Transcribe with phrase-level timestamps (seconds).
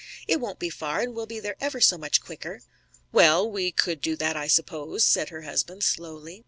[0.27, 2.61] It won't be far, and we'll be there ever so much quicker."
[3.11, 6.39] "Well, we could do that, I suppose," said her husband, slowly.